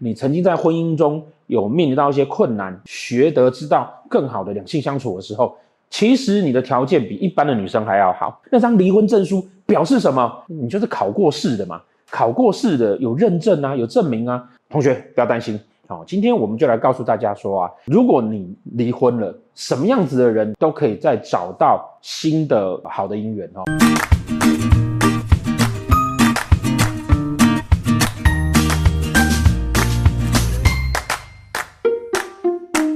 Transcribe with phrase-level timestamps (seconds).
[0.00, 5.56] 你曾经在婚姻中有面临到一些困难，学得知道更好的两性相处的时候，
[5.90, 8.40] 其实你的条件比一般的女生还要好。
[8.50, 10.32] 那张离婚证书表示什么？
[10.46, 11.80] 你就是考过试的嘛，
[12.10, 14.48] 考过试的有认证啊，有证明啊。
[14.68, 15.58] 同学不要担心，
[15.88, 23.64] 好，今天我们就来告诉大家说啊，如果你离婚了，什么样子的人都可以再找到新的好的姻缘哦。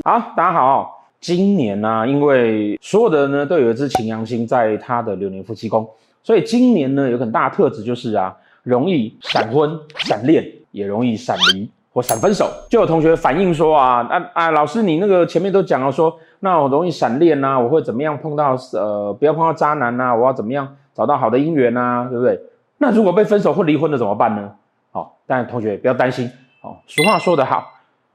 [0.05, 1.07] 好，大家好。
[1.21, 5.89] 今年呢、啊，因为所有的人呢都有一只擎羊星在他的流年夫妻宫，
[6.25, 12.51] 所以今年呢有很大的特质就是啊，容易闪婚、闪恋，也容易闪离或闪分手。
[12.69, 22.41] 就有同学反映说啊，啊啊，老师你那个前面都讲了说，那我容易闪恋呐，我会怎么样碰到呃，不要碰到渣男呐、啊，我要怎么样找到好的姻缘呐，对不对？
[22.79, 24.51] 那如果被分手或离婚了怎么办呢？
[24.91, 26.29] 好，但同学不要担心，
[26.61, 27.65] 哦，俗话说得好，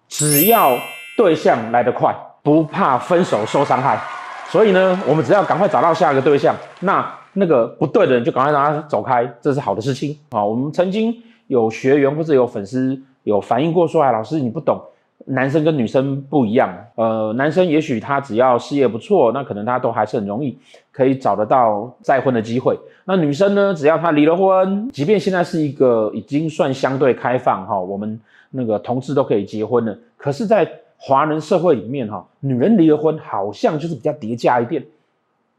[0.09, 0.71] 只要
[1.17, 3.99] 对象来得快，不怕分手受伤害，
[4.47, 10.45] 所以呢，我们只要赶快找到下一个对象，那那个不对的人就赶快让他走开，这是好的事情啊。
[10.45, 11.13] 我们曾经
[11.47, 14.79] 有学员或者有粉丝有反映过说，哎，老师你不懂，
[15.25, 16.71] 男生跟女生不一样。
[16.93, 20.57] 呃，男生也许他只要事业不错，那可能他都还是很容易
[20.91, 22.77] 可以找得到再婚的机会。
[23.05, 28.19] 那女生呢，只要她离了婚，即便现在是一个已经算相对开放哈，我们
[28.51, 34.83] 那个同志都可以结婚了，可是，在华人社会里面哈，女人离了婚好像就是比较叠加一点，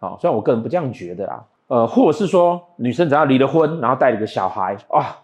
[0.01, 5.17] 啊，虽然我个人不这样觉得啦，呃，或者是说女生只要离了婚，然后带了个小孩，啊，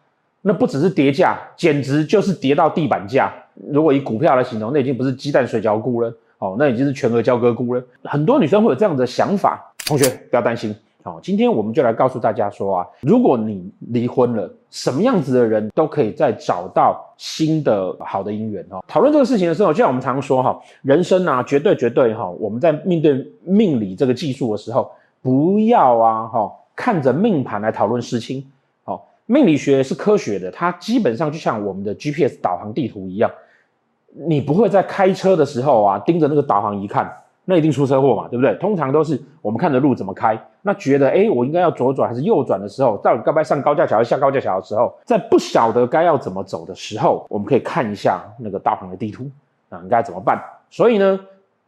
[0.43, 3.33] 那不只是叠价，简直就是叠到地板价。
[3.71, 7.83] 如果以股票来形容，那已经不是鸡蛋水饺菇了，哦，那已经是全额交割菇了。
[8.05, 10.75] 很多女生会有这样的想法，同学不要担心。
[11.07, 18.83] 好，今天我们就来告诉大家说啊，如果你离婚了，什么样子的人都可以再找到新的好的姻缘哦。
[18.89, 28.43] 讨论这个事情的时候，就像我们常说哈，人生啊，绝对绝对哈，我们在面对命理这个技术的时候，不要啊哈，看着命盘来讨论事情。
[28.85, 33.31] 好，命理学是科学的，它基本上就像我们的 GPS 导航地图一样，
[34.27, 37.15] 你不会在开车的时候啊，盯着那个导航仪看。
[37.47, 38.55] 那一定出车祸嘛，对不对？
[38.55, 49.31] 通常都是我们看着路怎么开，那觉得诶，我应该要左转还是右转的时候，到底该不该上高架桥还是下高架桥的时候，在不晓得该要怎么走的时候，我们可以看一下那个大盘的地图，
[49.69, 50.43] 啊，应该怎么办？
[50.71, 51.21] 所以呢，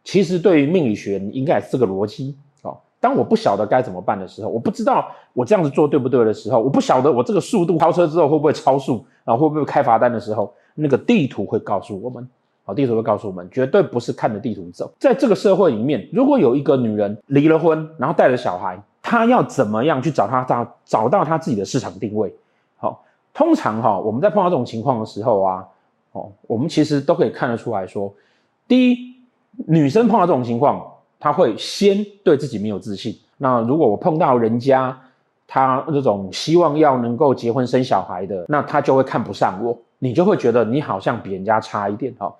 [0.03, 2.77] 其实对于命理学，应该也是这个逻辑哦。
[2.99, 12.27] 当我不晓得该怎么办的时候，我不知道我这样子做对不对的时候，我不晓得我这个速度超车之后会不会超速啊，会不会开罚单的时候，那个地图会告诉我们。
[12.67, 14.93] 好，地图会告诉我们，绝对不是看着地图走。
[14.99, 22.35] 在这个社会里面，如果有一个女人离了婚，然后带着小孩，她要怎么样去找她找找到她自己的市场定位？
[22.77, 25.65] 好，通常哈，我们在碰到这种情况的时候啊，
[26.11, 28.13] 哦，我们其实都可以看得出来说，
[28.67, 29.15] 第一，
[29.69, 30.85] 女生碰到这种情况，
[31.21, 33.17] 她会先对自己没有自信。
[33.39, 34.99] 那如果我碰到人家，
[35.47, 42.35] 她这种希望要能够结婚生小孩的，那她就会看不上我，你就会觉得你好像比人家差一点，哈。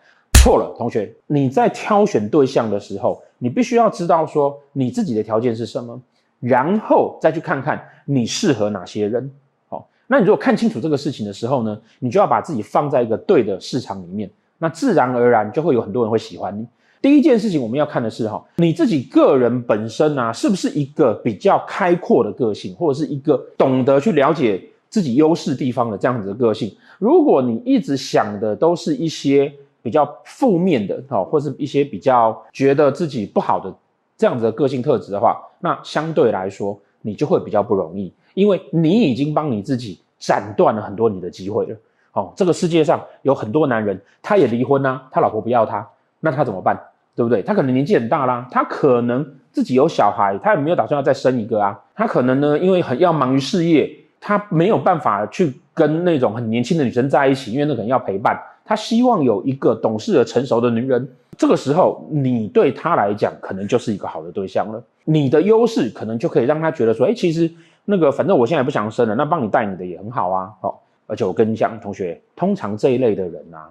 [0.47, 6.01] 错了，同学，你在挑选对象的时候，你必须要知道说你自己的条件是什么，
[6.39, 9.29] 然后再去看看你适合哪些人。
[9.69, 16.65] 好，那你如果看清楚这个事情的时候呢，你就要把自己放在一个对的市场里面，那自然而然就会有很多人会喜欢你。
[17.03, 26.73] 第一件事情我们要看的是哈，你自己个人本身啊，是不是一个比较开阔的个性，或者是一个懂得去了解自己优势地方的这样子的个性？
[27.01, 29.53] 如果你一直想的都是一些
[29.87, 33.73] 比较负面的哦，或是一些比较觉得自己不好的
[34.19, 41.77] 这样子的个性特质的话，那相对来说你就会比较不容易，因为你已经帮你自己斩断了很多你的机会了。
[42.15, 46.77] 哦，这个世界上有很多男人，他也离婚啦，他老婆不要他，那他怎么办？
[47.15, 47.41] 对不对？
[47.43, 51.81] 他可能年纪很大啦，他可能自己有小孩，他也没有打算要再生一个啊。
[51.95, 53.91] 他可能呢，因为很要忙于事业，
[54.21, 58.41] 他没有办法去跟那种很年轻的女生在一起，因为那可能要陪伴。
[58.65, 61.09] 他希望有一个懂事而、成熟的女人，
[61.39, 64.83] 这个时候你对他来讲可能就是一个好的对象了。
[65.05, 67.49] 你的优势可能就可以让他觉得说，哎，其实
[67.85, 70.53] 那个反正我现在不想生了，那帮你带你的也很好啊。
[70.61, 73.71] 好，而且我跟你讲，同学，通常这一类的人啊，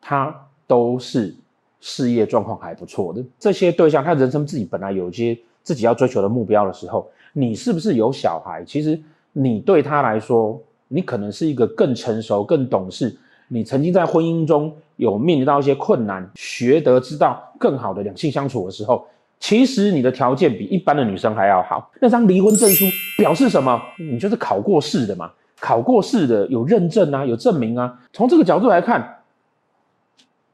[0.00, 0.32] 他
[0.68, 1.34] 都是
[1.80, 3.24] 事业状况还不错的。
[3.40, 8.62] 这些对象，他人生自己本来有一些自己要追求的目标的时候，你是不是有小孩？
[8.64, 8.96] 其实
[9.38, 13.14] 你对他来说，你可能是一个更成熟、更懂事。
[13.48, 19.06] 你曾经在婚姻中有面临到一些困难，学得知道更好的两性相处的时候，
[19.38, 21.90] 其实你的条件比一般的女生还要好。
[22.00, 22.86] 那张离婚证书
[23.18, 23.78] 表示什么？
[23.98, 25.30] 你就是考过试的嘛，
[25.60, 28.00] 考过试的有认证啊，有证明啊。
[28.14, 29.18] 从这个角度来看，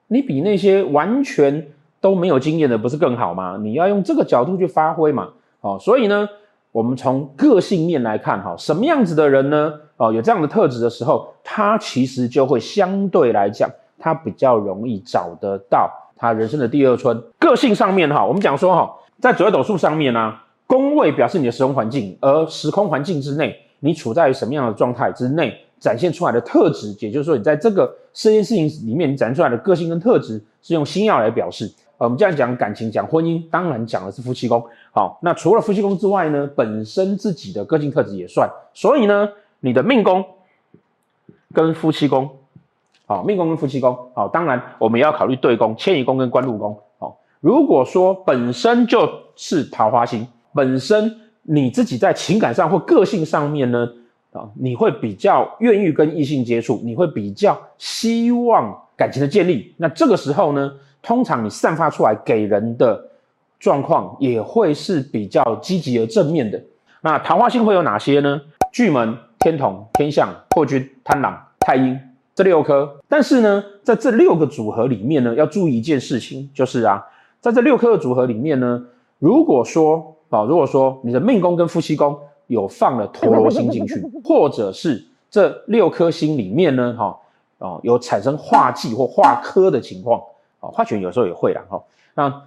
[0.09, 1.69] 你比那些完全
[2.01, 3.57] 都没有经验的不是更好吗？
[3.63, 5.29] 你要用这个角度去发挥嘛。
[5.61, 6.29] 哦，所以呢，
[6.73, 9.75] 我们从个性面来看，哈，什么样子的人呢？
[9.99, 17.23] 哦，有这样的特质的时候，他其实就会相对来讲，他比较容易找得到他人生的第二春。
[17.39, 18.91] 个性上面哈，我们讲说哈，
[19.21, 20.35] 在紫微斗数上面呢，
[20.67, 31.71] 宫位表示你的时空环境，而时空环境之内，你处在于什么样的状态之内，展现出来的特质，也就是说，你在这个这件事情里面，你展现出来的个性跟特质，是用星曜来表示。
[32.05, 34.61] 我们这样讲感情，讲婚姻，当然讲的是夫妻宫。
[34.91, 38.51] 好，那除了夫妻宫之外呢，本身自己的个性特质也算。
[38.75, 39.29] 所以呢，
[39.61, 40.25] 你的命宫
[41.55, 42.29] 跟夫妻宫，
[43.07, 46.77] 好，命宫跟夫妻宫，好，当然我们也要考虑对宫，迁移宫跟官禄宫。
[46.99, 53.89] 好，如果说本身就是桃花星，本身你自己在情感上或个性上面呢，
[54.33, 59.73] 啊，你会比较愿意跟异性接触，你会比较希望感情的建立。
[59.77, 60.73] 那这个时候呢，
[61.03, 63.09] 通常你散发出来给人的
[63.59, 66.63] 状况也会是比较积极而正面的。
[67.01, 68.41] 那桃花星会有哪些呢？
[68.73, 71.99] 巨门、天同、天相、破军、贪狼、太阴
[72.35, 73.01] 这六颗。
[73.09, 77.05] 但是呢，在这六个组合里面呢，要注意一件事情，就是啊，
[77.41, 78.85] 在这六颗的组合里面呢，
[79.19, 82.17] 如果说啊，如果说你的命宫跟夫妻宫
[82.47, 87.19] 有放了陀罗星进去， 或者是这六颗星里面呢，哈
[87.59, 90.23] 哦，有产生化忌或化科的情况。
[90.63, 91.83] 啊，化权有时候也会啦，哈。
[92.15, 92.43] 那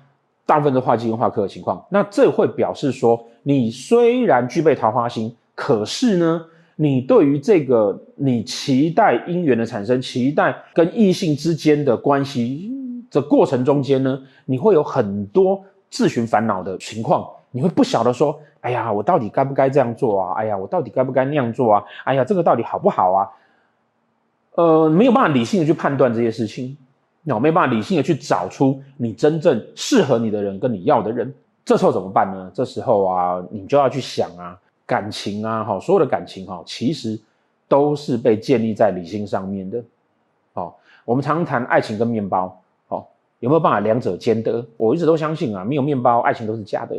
[0.47, 6.45] 大部分都化忌跟化科的情况，那这会表示说，你虽然具备桃花星，可是呢，
[6.75, 12.71] 你对于这个你期待姻缘的产生，期待跟异性之间的关系
[13.09, 20.33] 这过程中间呢，你会有很多自寻烦恼的情况，你会不晓得说，哎呀，我到底该不该这样做啊？
[20.33, 21.83] 哎呀，我到底该不该那样做啊？
[22.03, 23.29] 哎呀，这个到底好不好啊？
[24.53, 26.77] 呃，没有办法理性的去判断这些事情。
[27.27, 31.33] 那我没办法理性的去找出你真正适合你的人跟你要的人，
[31.65, 32.51] 这时候怎么办呢？
[32.53, 34.55] 这时候啊，你就要去想啊，
[34.85, 37.19] 感情啊，哈，所有的感情哈，其实
[37.67, 39.83] 都是被建立在理性上面的。
[40.53, 44.63] 好，我们常谈爱情跟面包，好，有没有办法两者兼得？
[44.77, 46.95] 我一直都相信啊，没有面包，爱情都是假的，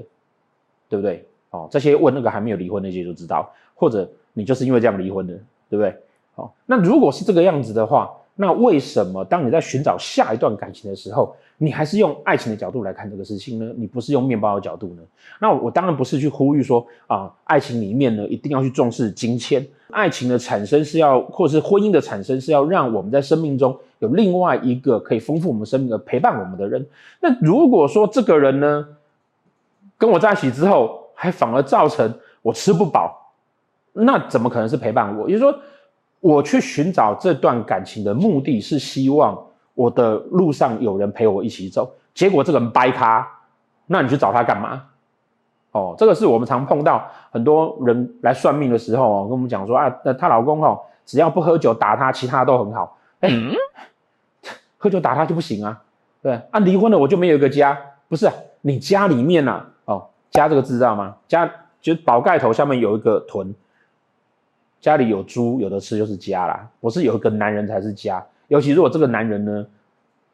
[0.88, 1.24] 对不对？
[1.50, 5.34] 哦，这些问那个还没有离婚那些就知道，或者你就是因为这样离婚的，
[5.70, 5.96] 对不对？
[6.34, 8.10] 好，那如果是这个样子的话。
[8.38, 13.72] 那为什么当你在寻找下一段感情的时候，你还是用爱情的角度来看这个事情呢？
[13.78, 15.02] 你不是用面包的角度呢？
[15.40, 26.86] 那我当然不是去呼吁说啊，爱情里面呢一定要去重视金钱，爱情的产生是要，或是婚姻的产生是要让我们在生命中有另外一个可以丰富我们生命的陪伴我们的人。
[27.20, 28.86] 那如果说这个人呢，
[29.96, 32.12] 跟我在一起之后，还反而造成
[32.42, 33.32] 我吃不饱，
[33.94, 35.26] 那怎么可能是陪伴我？
[35.26, 35.58] 也就是说。
[36.20, 39.38] 我去寻找这段感情的目的是希望
[39.74, 43.28] 我的路上有人陪我一起走，结果这个人掰咖，
[43.86, 44.82] 那你去找他干嘛？
[45.72, 52.96] 哦，这个是我们常碰到很多人来算命的时候哦，跟我们讲说啊，那她老公哦，只要不喝酒打她，其他都很好。
[53.20, 53.30] 哎，
[54.78, 55.82] 喝酒打她就不行啊？
[56.22, 57.78] 对啊，离婚了我就没有一个家，
[58.08, 58.32] 不是啊？
[58.62, 61.14] 你家里面呐，哦，家这个字知道吗？
[61.28, 61.46] 家
[61.82, 63.54] 就是宝盖头下面有一个屯。
[64.86, 68.24] 家里有猪有的吃就是家啦，不是有一个男人才是家。
[68.46, 69.66] 尤其如果这个男人呢，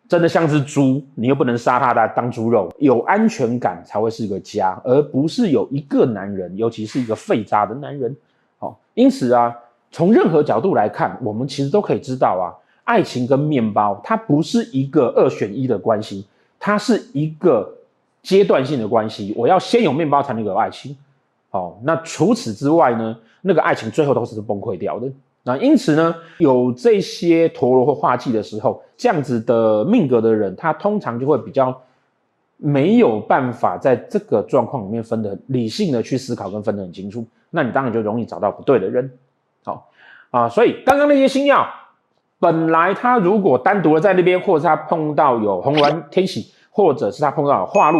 [0.06, 8.14] 真的像只猪，你又不能杀他的当猪肉，有安全感才会是个家，而不是有一个男人，尤其是一个废渣的男人。
[8.58, 9.56] 好，因此啊，
[9.90, 12.52] 从任何角度来看，我们其实都可以知道啊，
[12.84, 16.26] 爱情跟面包它不是一个二选一的关系，
[16.60, 17.74] 它是一个
[18.22, 19.32] 阶段性的关系。
[19.34, 20.94] 我要先有面包才能有爱情。
[21.52, 23.16] 哦，那除此之外呢？
[23.44, 25.06] 那个爱情最后都是崩溃掉的。
[25.42, 31.82] 那因此呢，有这些陀螺或化忌的时候，这样子的命格的人，他通常就会比较
[32.56, 37.26] 没有办法在这个状况里面分得理性的去思考跟分得很清楚。
[37.50, 39.10] 那你当然就容易找到不对的人。
[39.64, 39.90] 好
[40.30, 41.66] 啊，所以刚刚那些星曜，
[42.38, 47.98] 本来他如果单独的在那边，或者是他碰到有红鸾天喜，或者是他碰到有化禄，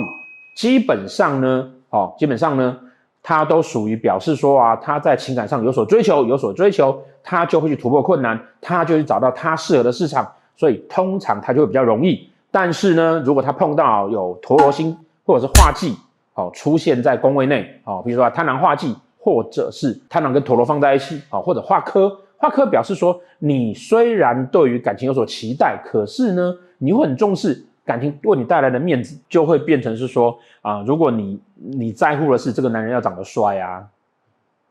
[0.56, 2.78] 基本上呢，哦，基本上呢。
[3.22, 10.26] 他都属于表示说啊，他在情感上有所追求，有所追求，他就会去突破困难，他就去找到他适合的市场，
[10.56, 12.28] 所以通常他就会比较容易。
[12.50, 15.94] 但是呢，如果他碰到有陀罗星或者是化忌，
[16.32, 27.64] 好出现在宫位内，哦，比如说贪狼化忌，或者是贪狼跟陀罗放在一起，哦，或者化科，化科表示说你虽然对于感情有所期待，可是呢，你会很重视。
[27.84, 33.86] 感情为你带来的面子，就会变成是说啊，如果你你在乎的是这个男人要长得帅啊，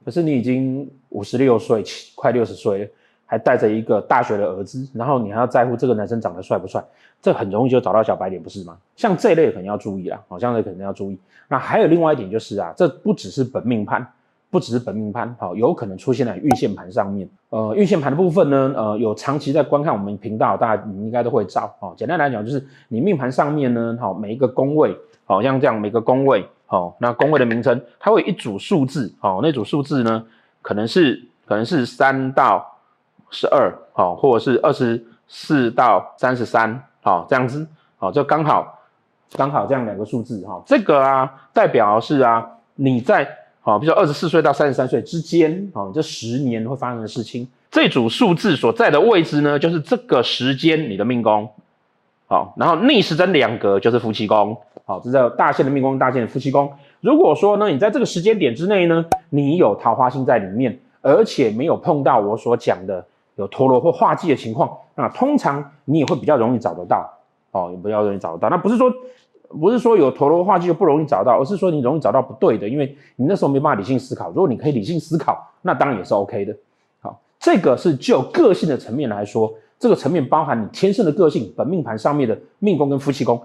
[0.05, 1.83] 可是你已经五十六岁，
[2.15, 2.89] 快六十岁了，
[3.25, 6.83] 还带着一个大学的儿子，然后你还要在乎这个男生长得帅不帅，
[7.21, 8.77] 这很容易就找到小白脸，不是吗？
[8.95, 11.19] 像这一类可能要注意啊，好，像这可能要注意。
[11.47, 14.07] 那还有另外一点就是啊，这不只是本命盘，
[14.51, 17.27] 不只是本命盘，好，有可能出现在运线盘上面。
[17.49, 21.73] 呃，运线盘的部分呢，呃，有长期在观看我们频道，大家你应该都会照。
[21.79, 30.23] 哦，简单来讲就是你命盘上面呢，好，每一个宫位，好像这样每个宫位，好，那宫位的名称，它会有一组数字，好，那组数字呢，
[30.61, 32.67] 可能是可能是三到。
[33.33, 37.65] 十二，好，或者是二十四到三十三，好，这样子，
[37.95, 38.77] 好，就刚好，
[39.37, 43.25] 刚好这样两个数字，哈，这个啊，代表是啊，你在，
[43.61, 51.47] 好，比如说二十四岁到三十三岁之间，好，这十年会发生的事情，这组数字所在的位置呢，就是这个时间你的命宫，
[52.27, 56.71] 好，然后逆时针两格就是夫妻宫，好，这叫大限的命宫，大限的夫妻宫。
[56.99, 63.05] 如果说呢，你在这个时间点之内呢，你有桃花星在里面，而且没有碰到我所讲的。
[63.37, 67.09] 有陀螺或化忌的情况，那通常你也会比较容易找得到
[67.51, 68.49] 哦，也比较容易找得到。
[68.49, 68.91] 那不是说
[69.59, 74.29] 不是说有陀螺化忌就不容易找到，而是说你容易找到不对的，因为你那时候没办法理性思考。
[74.29, 76.55] 如果你可以理性思考，那当然也是 OK 的。
[76.99, 83.41] 好，这个是就个性的层面来说，这个层面包含你天生的个性，本命盘上面的命宫跟夫妻宫，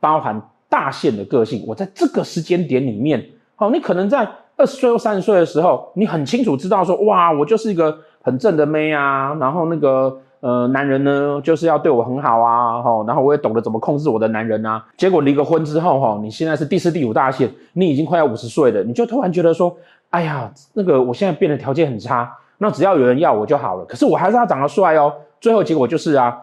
[0.00, 1.64] 包含大限的个性。
[1.66, 3.24] 我在这个时间点里面，
[3.56, 7.98] 好，你可能在二十岁或三十岁的时候，你很清楚知道说，哇，我就是一个。
[8.26, 14.84] 很正的妹啊，然后那个呃男人呢，就是要对我很好啊，吼，然后我也懂得怎么控制我的男人啊。
[14.94, 19.74] 结果离个婚之后，哈，你现在是第四、第五大限，你已经快要五十岁了，你就突然觉得说，
[20.10, 23.86] 哎呀，那个我现在变得条件很差，那只要有人要我就好了。
[23.86, 25.10] 可是我还是要长得帅哦。
[25.40, 26.38] 最后结果就是啊，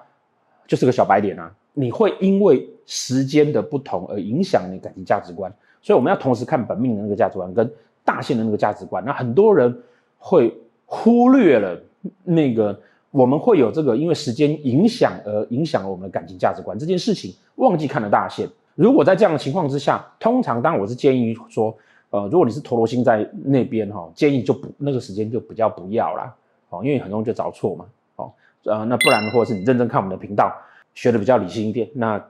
[0.65, 1.51] 就是个小白脸啊。
[1.75, 7.71] 你会因为时间的不同而影响你感情价值观，所以我们要同时看本命的那个价值观跟
[8.03, 9.05] 大限的那个价值观。
[9.05, 9.79] 那很多人
[10.17, 10.51] 会。
[10.93, 11.81] 忽略了
[12.25, 12.77] 那个
[13.11, 18.49] 我们会有这个，因为时间影响而影响了我们的感情价值观这件事情，忘记看了大限。
[18.75, 21.75] 如果在这样的情况之下，通常当然我是建议说，
[22.09, 26.33] 呃，如果你是陀罗星在那边哈，建议就不那个时间就比较不要啦，
[26.69, 28.31] 哦，因为很容易就找错嘛，哦，
[28.63, 30.55] 呃，那不然或者是你认真看我们的频道，
[30.95, 32.23] 学的比较理性一点，那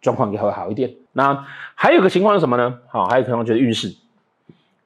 [0.00, 0.94] 状况也会好一点。
[1.12, 2.78] 那还有个情况是什么呢？
[2.86, 3.92] 好，还有可能就是运势，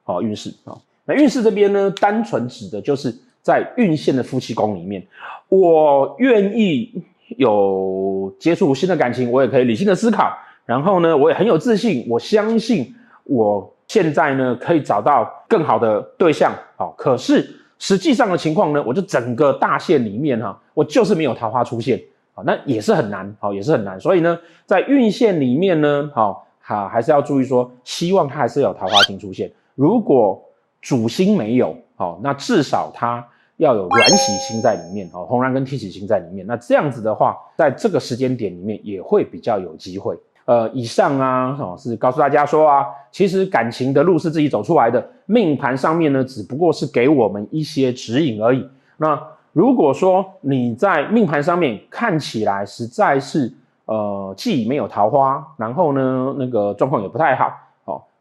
[0.03, 0.81] 好，运势啊。
[1.05, 5.05] 那运势这边呢，单纯指的就是在运线的夫妻宫里面，
[5.49, 7.03] 我愿意
[7.35, 10.31] 有接触新的感情，我也可以理性的思考，
[10.65, 12.95] 然后呢，我也很有自信，我相信
[13.25, 16.53] 我现在呢可以找到更好的对象。
[16.77, 22.01] 好，可是实际上的情况呢，我就整个大限里面哈，我就是没有桃花出现，
[22.33, 23.99] 好，那也是很难，好，也是很难。
[23.99, 30.41] 所以呢，在运线里面呢，好，好，还是要注意说，希望它还是有桃花星出现，如果。
[30.83, 33.25] 主星没有，好，那至少它
[33.55, 40.15] 要有鸾喜星在里面，好，红鸾跟天喜星在里面，那这样子的话，在这个时间点里面也会比较有机会。
[40.45, 48.67] 呃，以上啊，哦，是告诉大家说啊，其实感情的路是自己走出来的，命盘上面呢，只不过是给我们一些指引而已。
[48.97, 49.17] 那
[49.53, 53.49] 如果说你在命盘上面看起来实在是，
[53.85, 57.49] 呃，既没有桃花，然后呢，那个状况也不太好。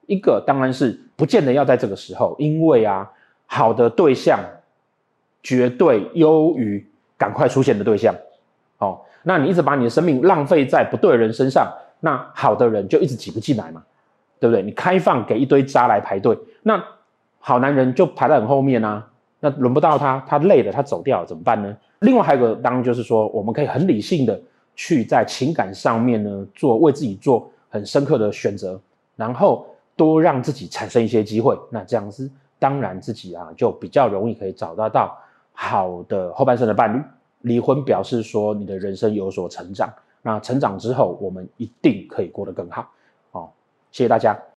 [0.06, 3.08] 一个当然是不见得要在这个时候，因为啊，
[3.46, 4.38] 好的对象
[5.42, 6.84] 绝对优于
[7.16, 8.14] 赶快出现的对象。
[8.78, 13.82] 哦，那你一直把你的生命浪费在不对的人身上，那好的人就一直挤不进来嘛，
[14.40, 14.62] 对不对？
[14.62, 16.82] 你开放给一堆渣来排队，那
[17.38, 19.06] 好男人就排在很后面啊，
[19.38, 21.76] 那轮不到他，他累了，他走掉了怎么办呢？
[22.00, 24.40] 另外还有个，当然就是说，我们可以很理性的
[24.74, 28.80] 去在情感上面呢，做为自己做很深刻的选择，
[29.14, 29.64] 然后。
[29.96, 35.16] 多让自己产生一些机会，那这样子当然自己啊就比较容易可以找得到
[35.52, 37.02] 好的后半生的伴侣。
[37.40, 42.88] 离婚表示说你的人生有所成长，那成长之后我们一定可以过得更好。
[43.32, 43.52] 好，
[43.90, 44.51] 谢谢大家。